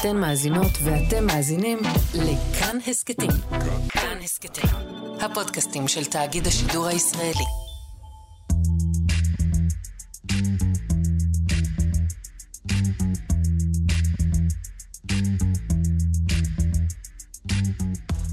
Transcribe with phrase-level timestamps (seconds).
[0.00, 1.78] אתן מאזינות ואתם מאזינים
[2.14, 3.30] לכאן הסכתים.
[3.88, 4.70] כאן הסכתים,
[5.20, 7.44] הפודקאסטים של תאגיד השידור הישראלי.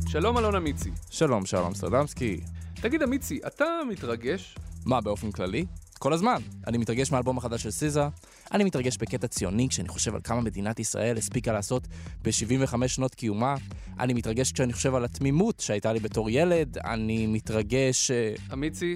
[0.08, 0.92] שלום אלון אמיצי.
[1.10, 2.42] שלום, שלום סטרדמסקי.
[2.82, 4.56] תגיד אמיצי, אתה מתרגש?
[4.86, 5.66] מה, באופן כללי?
[6.04, 6.42] כל הזמן.
[6.68, 8.08] אני מתרגש מהאלבום החדש של סיזה,
[8.52, 11.88] אני מתרגש בקטע ציוני כשאני חושב על כמה מדינת ישראל הספיקה לעשות
[12.22, 13.56] ב-75 שנות קיומה,
[14.00, 18.12] אני מתרגש כשאני חושב על התמימות שהייתה לי בתור ילד, אני מתרגש...
[18.12, 18.96] אה, אמיצי,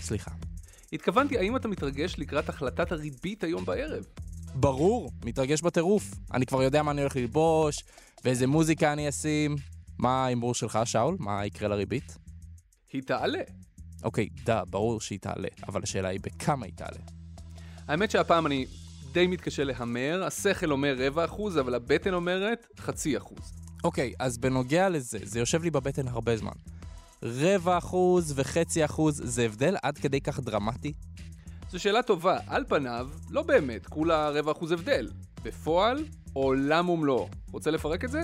[0.00, 0.30] סליחה.
[0.92, 4.04] התכוונתי, האם אתה מתרגש לקראת החלטת הריבית היום בערב?
[4.54, 6.10] ברור, מתרגש בטירוף.
[6.34, 7.84] אני כבר יודע מה אני הולך ללבוש,
[8.24, 9.56] ואיזה מוזיקה אני אשים.
[9.98, 11.16] מה ההימור שלך, שאול?
[11.18, 12.18] מה יקרה לריבית?
[12.92, 13.40] היא תעלה.
[14.04, 16.98] אוקיי, דה, ברור שהיא תעלה, אבל השאלה היא בכמה היא תעלה.
[17.88, 18.66] האמת שהפעם אני
[19.12, 23.52] די מתקשה להמר, השכל אומר רבע אחוז, אבל הבטן אומרת חצי אחוז.
[23.84, 26.52] אוקיי, אז בנוגע לזה, זה יושב לי בבטן הרבה זמן.
[27.22, 30.92] רבע אחוז וחצי אחוז, זה הבדל עד כדי כך דרמטי?
[31.70, 35.10] זו שאלה טובה, על פניו, לא באמת, כולה רבע אחוז הבדל.
[35.42, 37.28] בפועל, עולם ומלואו.
[37.52, 38.20] רוצה לפרק את זה?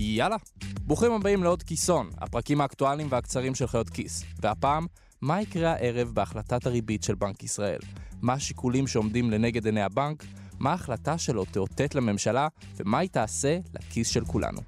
[0.00, 0.36] יאללה.
[0.80, 4.24] ברוכים הבאים לעוד כיסון, הפרקים האקטואליים והקצרים של חיות כיס.
[4.40, 4.86] והפעם,
[5.20, 7.78] מה יקרה הערב בהחלטת הריבית של בנק ישראל?
[8.22, 10.24] מה השיקולים שעומדים לנגד עיני הבנק?
[10.58, 12.48] מה ההחלטה שלו תאותת לממשלה?
[12.76, 14.60] ומה היא תעשה לכיס של כולנו?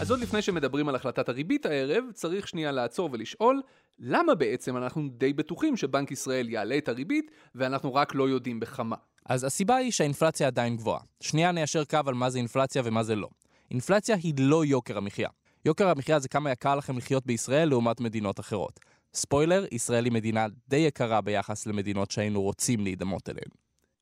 [0.00, 3.62] אז עוד לפני שמדברים על החלטת הריבית הערב, צריך שנייה לעצור ולשאול,
[4.00, 8.96] למה בעצם אנחנו די בטוחים שבנק ישראל יעלה את הריבית, ואנחנו רק לא יודעים בכמה?
[9.26, 11.00] אז הסיבה היא שהאינפלציה עדיין גבוהה.
[11.20, 13.28] שנייה ניישר קו על מה זה אינפלציה ומה זה לא.
[13.70, 15.28] אינפלציה היא לא יוקר המחיה.
[15.64, 18.80] יוקר המחיה זה כמה יקר לכם לחיות בישראל לעומת מדינות אחרות.
[19.14, 23.50] ספוילר, ישראל היא מדינה די יקרה ביחס למדינות שהיינו רוצים להידמות אליהן.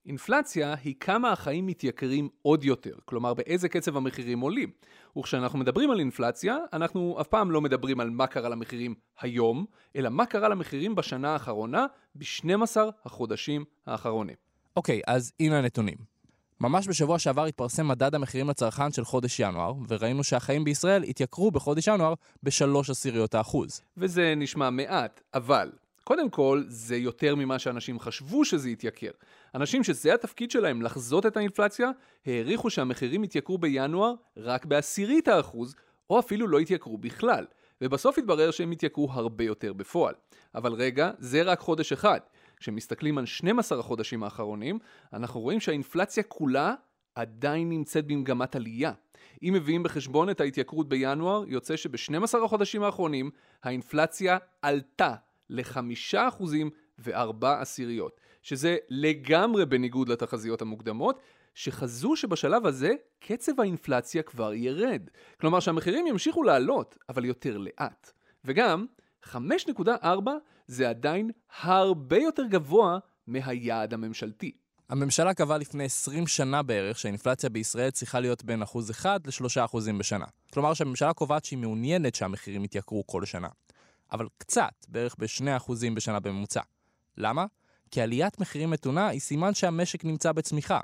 [0.07, 4.71] אינפלציה היא כמה החיים מתייקרים עוד יותר, כלומר באיזה קצב המחירים עולים.
[5.19, 10.09] וכשאנחנו מדברים על אינפלציה, אנחנו אף פעם לא מדברים על מה קרה למחירים היום, אלא
[10.09, 14.37] מה קרה למחירים בשנה האחרונה, ב-12 החודשים האחרונים.
[14.77, 15.97] אוקיי, אז הנה הנתונים.
[16.61, 21.89] ממש בשבוע שעבר התפרסם מדד המחירים לצרכן של חודש ינואר, וראינו שהחיים בישראל התייקרו בחודש
[21.89, 23.81] ינואר בשלוש עשיריות האחוז.
[23.97, 25.71] וזה נשמע מעט, אבל
[26.07, 29.11] קודם כל, זה יותר ממה שאנשים חשבו שזה יתייקר.
[29.55, 31.91] אנשים שזה התפקיד שלהם לחזות את האינפלציה,
[32.27, 35.75] העריכו שהמחירים יתייקרו בינואר רק בעשירית האחוז,
[36.11, 37.45] או אפילו לא יתייקרו בכלל.
[37.81, 40.15] ובסוף התברר שהם יתייקרו הרבה יותר בפועל.
[40.55, 42.21] אבל רגע, זה רק חודש אחד.
[42.57, 44.79] כשמסתכלים על 12 החודשים האחרונים,
[45.13, 46.75] אנחנו רואים שהאינפלציה כולה
[47.15, 48.93] עדיין נמצאת במגמת עלייה.
[49.43, 53.31] אם מביאים בחשבון את ההתייקרות בינואר, יוצא שב-12 החודשים האחרונים
[53.63, 55.15] האינפלציה עלתה
[55.51, 61.21] לחמישה אחוזים וארבע עשיריות, שזה לגמרי בניגוד לתחזיות המוקדמות,
[61.55, 62.91] שחזו שבשלב הזה
[63.21, 65.03] קצב האינפלציה כבר ירד.
[65.41, 68.13] כלומר שהמחירים ימשיכו לעלות, אבל יותר לאט.
[68.45, 68.87] וגם,
[69.25, 70.07] 5.4
[70.67, 71.31] זה עדיין
[71.61, 74.53] הרבה יותר גבוה מהיעד הממשלתי.
[74.89, 78.67] הממשלה קבעה לפני 20 שנה בערך שהאינפלציה בישראל צריכה להיות בין 1%
[79.27, 80.25] ל-3% בשנה.
[80.53, 83.49] כלומר שהממשלה קובעת שהיא מעוניינת שהמחירים יתייקרו כל שנה.
[84.13, 86.61] אבל קצת, בערך ב-2% בשנה בממוצע.
[87.17, 87.47] למה?
[87.91, 90.81] כי עליית מחירים מתונה היא סימן שהמשק נמצא בצמיחה,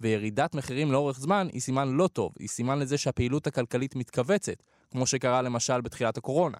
[0.00, 5.06] וירידת מחירים לאורך זמן היא סימן לא טוב, היא סימן לזה שהפעילות הכלכלית מתכווצת, כמו
[5.06, 6.58] שקרה למשל בתחילת הקורונה.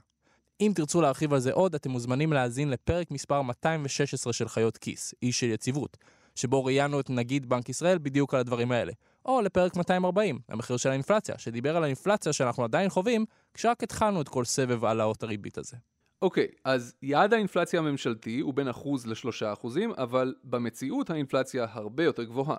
[0.61, 5.15] אם תרצו להרחיב על זה עוד, אתם מוזמנים להאזין לפרק מספר 216 של חיות כיס,
[5.23, 5.97] איש של יציבות,
[6.35, 8.93] שבו ראיינו את נגיד בנק ישראל בדיוק על הדברים האלה.
[9.25, 13.25] או לפרק 240, המחיר של האינפלציה, שדיבר על האינפלציה שאנחנו עדיין חווים,
[13.55, 15.77] כשרק התחלנו את כל סבב העלאות הריבית הזה.
[16.23, 22.05] אוקיי, okay, אז יעד האינפלציה הממשלתי הוא בין אחוז לשלושה אחוזים, אבל במציאות האינפלציה הרבה
[22.05, 22.57] יותר גבוהה.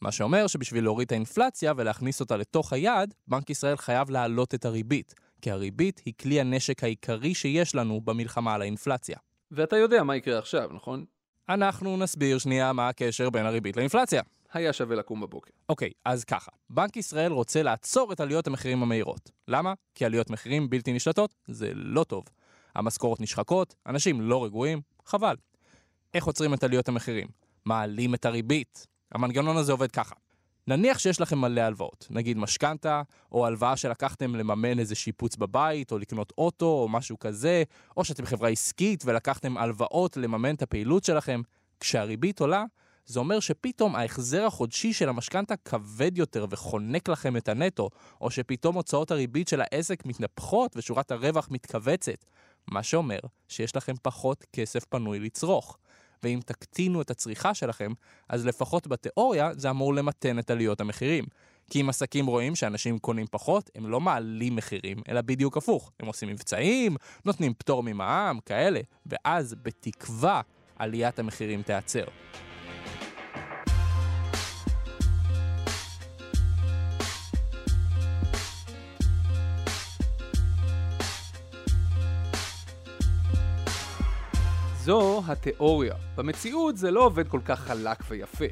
[0.00, 4.64] מה שאומר שבשביל להוריד את האינפלציה ולהכניס אותה לתוך היעד, בנק ישראל חייב להעלות את
[4.64, 9.16] הריבית, כי הריבית היא כלי הנשק העיקרי שיש לנו במלחמה על האינפלציה.
[9.50, 11.04] ואתה יודע מה יקרה עכשיו, נכון?
[11.48, 14.22] אנחנו נסביר שנייה מה הקשר בין הריבית לאינפלציה.
[14.52, 15.50] היה שווה לקום בבוקר.
[15.68, 19.30] אוקיי, אז ככה, בנק ישראל רוצה לעצור את עליות המחירים המהירות.
[19.48, 19.74] למה?
[19.94, 22.24] כי עליות מחירים בלתי נשלטות זה לא טוב.
[22.76, 25.36] המשכורות נשחקות, אנשים לא רגועים, חבל.
[26.14, 27.28] איך עוצרים את עליות המחירים?
[27.64, 28.86] מעלים את הריבית.
[29.12, 30.14] המנגנון הזה עובד ככה.
[30.68, 33.02] נניח שיש לכם מלא הלוואות, נגיד משכנתה,
[33.32, 37.62] או הלוואה שלקחתם לממן איזה שיפוץ בבית, או לקנות אוטו, או משהו כזה,
[37.96, 41.40] או שאתם חברה עסקית ולקחתם הלוואות לממן את הפעילות שלכם.
[41.80, 42.64] כשהריבית עולה,
[43.06, 47.90] זה אומר שפתאום ההחזר החודשי של המשכנתה כבד יותר וחונק לכם את הנטו,
[48.20, 52.24] או שפתאום הוצאות הריבית של העסק מתנפחות ושורת הרווח מתכווצת.
[52.70, 53.18] מה שאומר
[53.48, 55.78] שיש לכם פחות כסף פנוי לצרוך.
[56.22, 57.92] ואם תקטינו את הצריכה שלכם,
[58.28, 61.24] אז לפחות בתיאוריה זה אמור למתן את עליות המחירים.
[61.70, 65.92] כי אם עסקים רואים שאנשים קונים פחות, הם לא מעלים מחירים, אלא בדיוק הפוך.
[66.00, 70.40] הם עושים מבצעים, נותנים פטור ממע"מ, כאלה, ואז בתקווה
[70.76, 72.04] עליית המחירים תיעצר.
[84.86, 85.94] זו התיאוריה.
[86.16, 88.44] במציאות זה לא עובד כל כך חלק ויפה.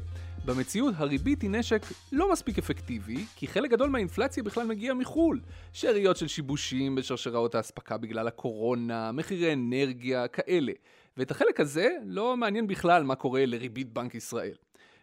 [0.45, 5.39] במציאות הריבית היא נשק לא מספיק אפקטיבי, כי חלק גדול מהאינפלציה בכלל מגיע מחו"ל.
[5.73, 10.71] שאריות של שיבושים בשרשראות האספקה בגלל הקורונה, מחירי אנרגיה, כאלה.
[11.17, 14.55] ואת החלק הזה לא מעניין בכלל מה קורה לריבית בנק ישראל.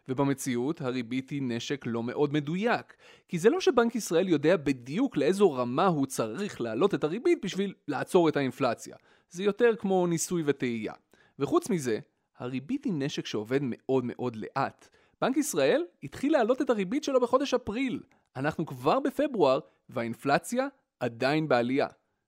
[0.08, 2.94] ובמציאות הריבית היא נשק לא מאוד מדויק,
[3.28, 7.74] כי זה לא שבנק ישראל יודע בדיוק לאיזו רמה הוא צריך להעלות את הריבית בשביל
[7.88, 8.96] לעצור את האינפלציה.
[9.30, 10.92] זה יותר כמו ניסוי וטעייה.
[11.38, 11.98] וחוץ מזה,
[12.38, 14.88] הריבית היא נשק שעובד מאוד מאוד לאט.
[15.20, 18.02] בנק ישראל התחיל להעלות את הריבית שלו בחודש אפריל.
[18.36, 19.58] אנחנו כבר בפברואר,
[19.88, 20.66] והאינפלציה
[21.00, 21.86] עדיין בעלייה.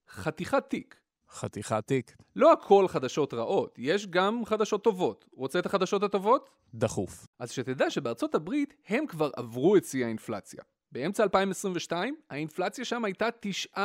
[0.09, 1.01] חתיכת תיק.
[1.31, 2.17] חתיכת תיק.
[2.37, 5.25] לא הכל חדשות רעות, יש גם חדשות טובות.
[5.33, 6.50] רוצה את החדשות הטובות?
[6.75, 7.27] דחוף.
[7.39, 10.62] אז שתדע שבארצות הברית הם כבר עברו את שיא האינפלציה.
[10.93, 13.29] באמצע 2022 האינפלציה שם הייתה
[13.77, 13.81] 9%,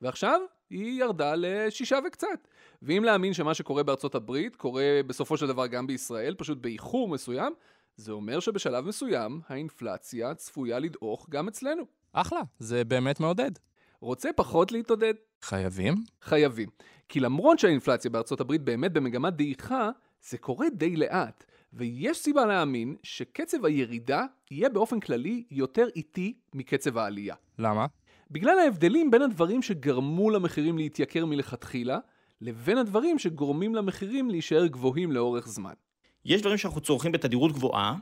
[0.00, 2.48] ועכשיו היא ירדה לשישה וקצת.
[2.82, 7.52] ואם להאמין שמה שקורה בארצות הברית קורה בסופו של דבר גם בישראל, פשוט באיחור מסוים,
[7.96, 11.82] זה אומר שבשלב מסוים האינפלציה צפויה לדעוך גם אצלנו.
[12.12, 13.50] אחלה, זה באמת מעודד.
[14.00, 15.14] רוצה פחות להתעודד?
[15.42, 15.94] חייבים?
[16.22, 16.68] חייבים.
[17.08, 19.90] כי למרות שהאינפלציה בארצות הברית באמת במגמת דעיכה,
[20.22, 21.44] זה קורה די לאט.
[21.72, 27.34] ויש סיבה להאמין שקצב הירידה יהיה באופן כללי יותר איטי מקצב העלייה.
[27.58, 27.86] למה?
[28.30, 31.98] בגלל ההבדלים בין הדברים שגרמו למחירים להתייקר מלכתחילה,
[32.40, 35.72] לבין הדברים שגורמים למחירים להישאר גבוהים לאורך זמן.
[36.24, 37.96] יש דברים שאנחנו צורכים בתדירות גבוהה,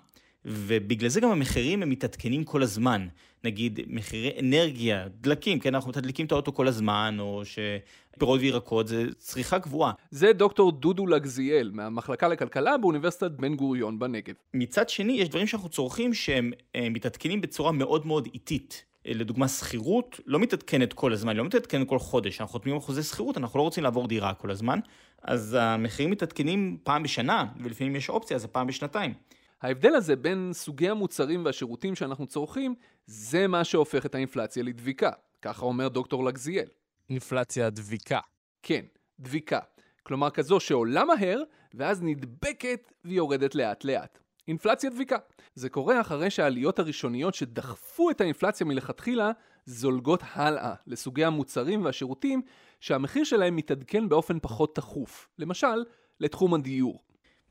[0.45, 3.09] ובגלל זה גם המחירים הם מתעדכנים כל הזמן.
[3.45, 9.05] נגיד, מחירי אנרגיה, דלקים, כן, אנחנו מתדלקים את האוטו כל הזמן, או שפירות וירקות, זה
[9.19, 9.93] צריכה גבוהה.
[10.11, 14.35] זה דוקטור דודו לגזיאל, מהמחלקה לכלכלה באוניברסיטת בן גוריון בנגב.
[14.55, 18.85] מצד שני, יש דברים שאנחנו צורכים שהם אה, מתעדכנים בצורה מאוד מאוד איטית.
[19.09, 22.41] אה, לדוגמה, שכירות לא מתעדכנת כל הזמן, לא מתעדכנת כל חודש.
[22.41, 24.79] אנחנו חותמים על חוזה שכירות, אנחנו לא רוצים לעבור דירה כל הזמן,
[25.23, 29.15] אז המחירים מתעדכנים פעם בשנה, ולפעמים יש אופציה, אז זה פעם בשנתיים.
[29.63, 32.75] ההבדל הזה בין סוגי המוצרים והשירותים שאנחנו צורכים,
[33.07, 35.11] זה מה שהופך את האינפלציה לדביקה.
[35.43, 36.69] ככה אומר דוקטור לגזיאל.
[37.11, 38.21] אינפלציה דביקה.
[38.63, 38.85] כן,
[39.21, 39.59] דביקה.
[40.03, 41.43] כלומר כזו שעולה מהר,
[41.75, 44.19] ואז נדבקת ויורדת לאט לאט.
[44.49, 45.17] אינפלציה דביקה.
[45.55, 49.31] זה קורה אחרי שהעליות הראשוניות שדחפו את האינפלציה מלכתחילה
[49.67, 52.43] זולגות הלאה לסוגי המוצרים והשירותים
[52.81, 55.29] שהמחיר שלהם מתעדכן באופן פחות תכוף.
[55.39, 55.85] למשל,
[56.21, 57.03] לתחום הדיור.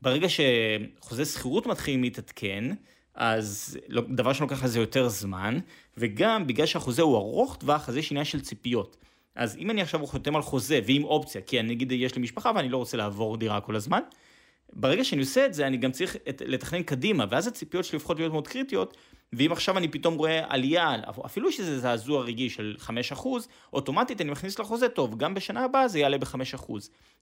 [0.02, 2.64] ברגע שחוזה שכירות מתחיל להתעדכן,
[3.14, 5.58] אז לא, דבר שלוקח לזה יותר זמן,
[5.96, 8.96] וגם בגלל שהחוזה הוא ארוך טווח, אז יש עניין של ציפיות.
[9.34, 12.52] אז אם אני עכשיו חותם על חוזה ועם אופציה, כי אני נגיד יש לי משפחה
[12.54, 14.00] ואני לא רוצה לעבור דירה כל הזמן,
[14.72, 18.18] ברגע שאני עושה את זה, אני גם צריך את, לתכנן קדימה, ואז הציפיות שלי הופכות
[18.18, 18.96] להיות מאוד קריטיות,
[19.32, 22.76] ואם עכשיו אני פתאום רואה עלייה, אפילו שזה זעזוע רגעי של
[23.14, 23.26] 5%,
[23.72, 26.72] אוטומטית אני מכניס לחוזה, טוב, גם בשנה הבאה זה יעלה ב-5%.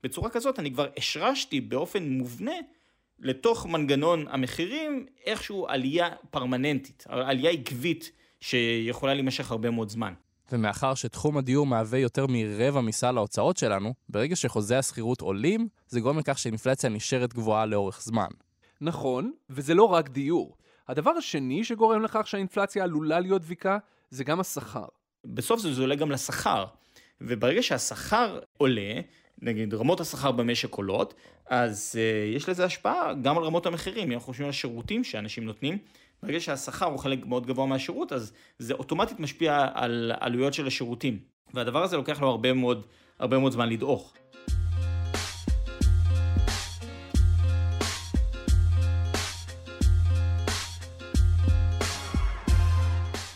[0.02, 2.54] בצורה כזאת אני כבר השרשתי באופן מובנה
[3.18, 10.12] לתוך מנגנון המחירים איכשהו עלייה פרמננטית, עלייה עקבית שיכולה להימשך הרבה מאוד זמן.
[10.52, 16.18] ומאחר שתחום הדיור מהווה יותר מרבע מסל ההוצאות שלנו, ברגע שחוזי השכירות עולים, זה גורם
[16.18, 18.28] לכך שאינפלציה נשארת גבוהה לאורך זמן.
[18.80, 20.56] נכון, וזה לא רק דיור.
[20.88, 23.78] הדבר השני שגורם לכך שהאינפלציה עלולה להיות דביקה,
[24.10, 24.86] זה גם השכר.
[25.24, 26.64] בסוף זה עולה גם לשכר.
[27.20, 29.00] וברגע שהשכר עולה,
[29.42, 31.14] נגיד רמות השכר במשק עולות,
[31.46, 34.12] אז uh, יש לזה השפעה גם על רמות המחירים.
[34.12, 35.78] אנחנו חושבים על שירותים שאנשים נותנים,
[36.26, 41.18] ברגע שהשכר הוא חלק מאוד גבוה מהשירות, אז זה אוטומטית משפיע על עלויות של השירותים.
[41.54, 42.86] והדבר הזה לוקח לו הרבה מאוד,
[43.18, 44.12] הרבה מאוד זמן לדעוך.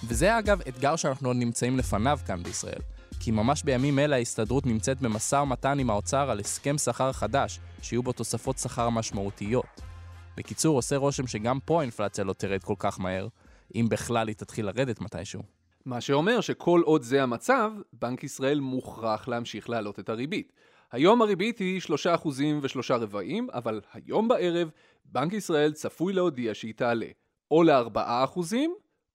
[0.04, 2.80] וזה אגב אתגר שאנחנו עוד נמצאים לפניו כאן בישראל.
[3.20, 8.02] כי ממש בימים אלה ההסתדרות נמצאת במשא ומתן עם האוצר על הסכם שכר חדש, שיהיו
[8.02, 9.89] בו תוספות שכר משמעותיות.
[10.36, 13.28] בקיצור, עושה רושם שגם פה האינפלציה לא תרד כל כך מהר,
[13.74, 15.42] אם בכלל היא תתחיל לרדת מתישהו.
[15.84, 20.52] מה שאומר שכל עוד זה המצב, בנק ישראל מוכרח להמשיך להעלות את הריבית.
[20.92, 22.28] היום הריבית היא 3%
[22.62, 24.70] ו-3 רבעים, אבל היום בערב
[25.04, 27.06] בנק ישראל צפוי להודיע שהיא תעלה
[27.50, 28.54] או ל-4%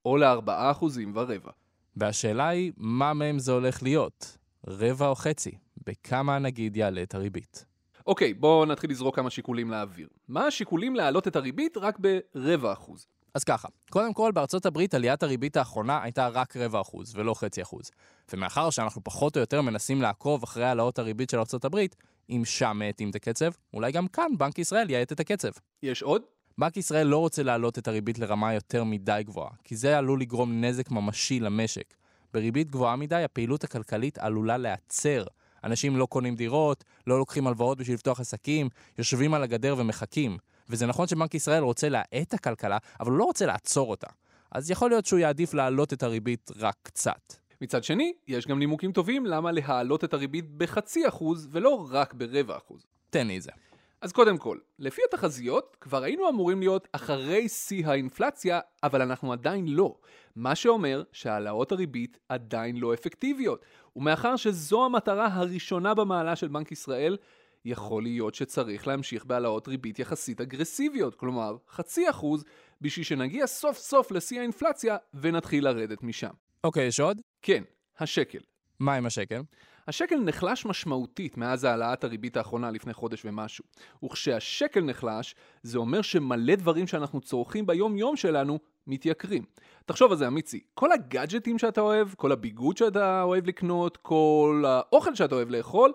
[0.05, 1.51] או ל-4% ורבע.
[1.95, 4.37] והשאלה היא, מה מהם זה הולך להיות?
[4.67, 5.51] רבע או חצי?
[5.85, 7.65] בכמה הנגיד יעלה את הריבית?
[8.07, 10.07] אוקיי, בואו נתחיל לזרוק כמה שיקולים לאוויר.
[10.27, 13.07] מה השיקולים להעלות את הריבית רק ברבע אחוז?
[13.33, 17.61] אז ככה, קודם כל, בארצות הברית עליית הריבית האחרונה הייתה רק רבע אחוז, ולא חצי
[17.61, 17.91] אחוז.
[18.33, 21.95] ומאחר שאנחנו פחות או יותר מנסים לעקוב אחרי העלאות הריבית של ארצות הברית,
[22.29, 25.49] אם שם מאטים את הקצב, אולי גם כאן בנק ישראל יאט את הקצב.
[25.83, 26.21] יש עוד?
[26.57, 30.61] בנק ישראל לא רוצה להעלות את הריבית לרמה יותר מדי גבוהה, כי זה עלול לגרום
[30.63, 31.93] נזק ממשי למשק.
[32.33, 35.23] בריבית גבוהה מדי, הפעילות הכלכלית עלולה להיעצר.
[35.65, 40.37] אנשים לא קונים דירות, לא לוקחים הלוואות בשביל לפתוח עסקים, יושבים על הגדר ומחכים.
[40.69, 44.07] וזה נכון שבנק ישראל רוצה להאט הכלכלה, אבל הוא לא רוצה לעצור אותה.
[44.51, 47.33] אז יכול להיות שהוא יעדיף להעלות את הריבית רק קצת.
[47.61, 52.57] מצד שני, יש גם נימוקים טובים למה להעלות את הריבית בחצי אחוז ולא רק ברבע
[52.57, 52.85] אחוז.
[53.09, 53.51] תן לי את זה.
[54.01, 59.67] אז קודם כל, לפי התחזיות, כבר היינו אמורים להיות אחרי שיא האינפלציה, אבל אנחנו עדיין
[59.67, 59.95] לא.
[60.35, 63.65] מה שאומר שהעלאות הריבית עדיין לא אפקטיביות.
[63.95, 67.17] ומאחר שזו המטרה הראשונה במעלה של בנק ישראל,
[67.65, 72.43] יכול להיות שצריך להמשיך בהעלאות ריבית יחסית אגרסיביות, כלומר חצי אחוז,
[72.81, 76.33] בשביל שנגיע סוף סוף לשיא האינפלציה ונתחיל לרדת משם.
[76.63, 77.21] אוקיי, יש עוד?
[77.41, 77.63] כן,
[77.99, 78.39] השקל.
[78.79, 79.41] מה עם השקל?
[79.87, 83.65] השקל נחלש משמעותית מאז העלאת הריבית האחרונה לפני חודש ומשהו.
[84.03, 89.43] וכשהשקל נחלש, זה אומר שמלא דברים שאנחנו צורכים ביום יום שלנו מתייקרים.
[89.85, 95.15] תחשוב על זה אמיצי, כל הגאדג'טים שאתה אוהב, כל הביגוד שאתה אוהב לקנות, כל האוכל
[95.15, 95.93] שאתה אוהב לאכול,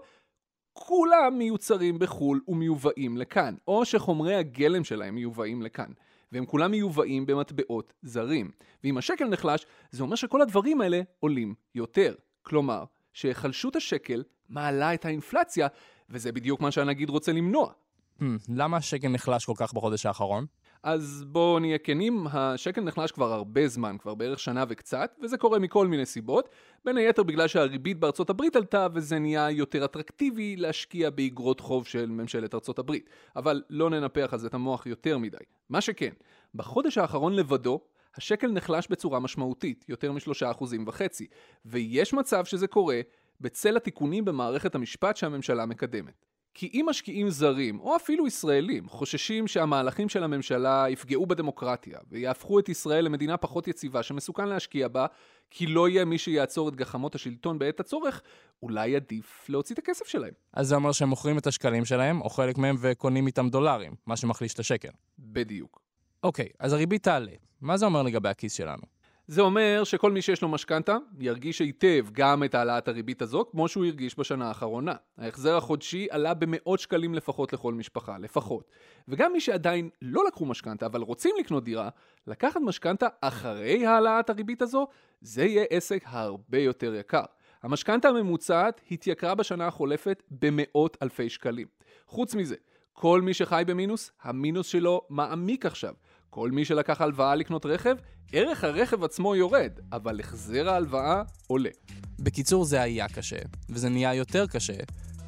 [0.73, 5.92] כולם מיוצרים בחו"ל ומיובאים לכאן, או שחומרי הגלם שלהם מיובאים לכאן.
[6.32, 8.50] והם כולם מיובאים במטבעות זרים.
[8.85, 12.14] ואם השקל נחלש, זה אומר שכל הדברים האלה עולים יותר.
[12.42, 15.68] כלומר, שהיחלשות השקל מעלה את האינפלציה,
[16.10, 17.72] וזה בדיוק מה שהנגיד רוצה למנוע.
[18.20, 20.46] Hmm, למה השקל נחלש כל כך בחודש האחרון?
[20.82, 25.58] אז בואו נהיה כנים, השקל נחלש כבר הרבה זמן, כבר בערך שנה וקצת, וזה קורה
[25.58, 26.48] מכל מיני סיבות,
[26.84, 32.06] בין היתר בגלל שהריבית בארצות הברית עלתה וזה נהיה יותר אטרקטיבי להשקיע באגרות חוב של
[32.06, 33.10] ממשלת ארצות הברית.
[33.36, 35.36] אבל לא ננפח על זה את המוח יותר מדי.
[35.68, 36.12] מה שכן,
[36.54, 37.80] בחודש האחרון לבדו,
[38.16, 41.26] השקל נחלש בצורה משמעותית, יותר משלושה אחוזים וחצי,
[41.64, 43.00] ויש מצב שזה קורה
[43.40, 46.26] בצל התיקונים במערכת המשפט שהממשלה מקדמת.
[46.54, 52.68] כי אם משקיעים זרים, או אפילו ישראלים, חוששים שהמהלכים של הממשלה יפגעו בדמוקרטיה ויהפכו את
[52.68, 55.06] ישראל למדינה פחות יציבה שמסוכן להשקיע בה,
[55.50, 58.22] כי לא יהיה מי שיעצור את גחמות השלטון בעת הצורך,
[58.62, 60.32] אולי עדיף להוציא את הכסף שלהם.
[60.52, 64.16] אז זה אומר שהם מוכרים את השקלים שלהם, או חלק מהם, וקונים איתם דולרים, מה
[64.16, 64.90] שמחליש את השקל.
[65.18, 65.89] בדיוק.
[66.24, 67.32] אוקיי, אז הריבית תעלה.
[67.60, 68.82] מה זה אומר לגבי הכיס שלנו?
[69.26, 73.68] זה אומר שכל מי שיש לו משכנתה ירגיש היטב גם את העלאת הריבית הזו, כמו
[73.68, 74.94] שהוא הרגיש בשנה האחרונה.
[75.18, 78.70] ההחזר החודשי עלה במאות שקלים לפחות לכל משפחה, לפחות.
[79.08, 81.88] וגם מי שעדיין לא לקחו משכנתה, אבל רוצים לקנות דירה,
[82.26, 84.86] לקחת משכנתה אחרי העלאת הריבית הזו,
[85.20, 87.24] זה יהיה עסק הרבה יותר יקר.
[87.62, 91.66] המשכנתה הממוצעת התייקרה בשנה החולפת במאות אלפי שקלים.
[92.06, 92.56] חוץ מזה,
[92.92, 95.94] כל מי שחי במינוס, המינוס שלו מעמיק עכשיו.
[96.30, 97.96] כל מי שלקח הלוואה לקנות רכב,
[98.32, 101.70] ערך הרכב עצמו יורד, אבל החזר ההלוואה עולה.
[102.18, 104.76] בקיצור, זה היה קשה, וזה נהיה יותר קשה,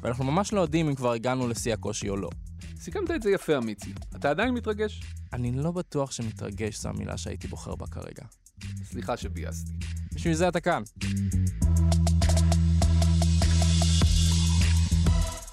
[0.01, 2.29] ואנחנו ממש לא יודעים אם כבר הגענו לשיא הקושי או לא.
[2.79, 3.93] סיכמת את זה יפה, אמיצי.
[4.15, 5.01] אתה עדיין מתרגש?
[5.33, 8.23] אני לא בטוח שמתרגש זו המילה שהייתי בוחר בה כרגע.
[8.83, 9.71] סליחה שביאסתי.
[10.15, 10.83] בשביל זה אתה כאן.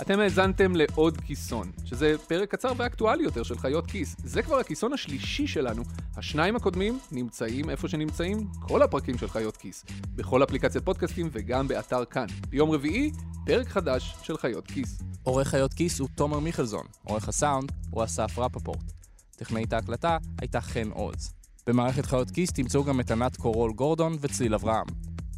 [0.01, 4.17] אתם האזנתם לעוד כיסון, שזה פרק קצר ואקטואלי יותר של חיות כיס.
[4.25, 5.83] זה כבר הכיסון השלישי שלנו.
[6.17, 9.85] השניים הקודמים נמצאים איפה שנמצאים כל הפרקים של חיות כיס.
[10.15, 12.27] בכל אפליקציית פודקאסטים וגם באתר כאן.
[12.49, 13.11] ביום רביעי,
[13.47, 14.99] פרק חדש של חיות כיס.
[15.23, 18.93] עורך חיות כיס הוא תומר מיכלזון, עורך הסאונד הוא אסף רפפורט.
[19.37, 21.33] טכנאית ההקלטה הייתה חן עוז.
[21.67, 24.87] במערכת חיות כיס תמצאו גם את ענת קורול גורדון וצליל אברהם.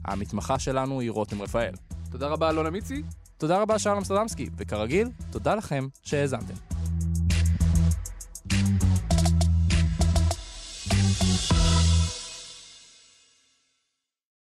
[0.04, 1.72] המתמחה שלנו היא רותם רפאל.
[2.10, 3.02] תודה רבה אלון אמיצי.
[3.42, 6.71] תודה רבה שלום אמסטרדמסקי, וכרגיל, תודה לכם שהאזנתם.